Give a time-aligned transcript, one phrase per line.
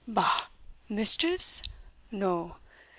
[0.07, 0.47] "Bah!
[0.89, 1.61] mischiefs?
[2.09, 2.55] no!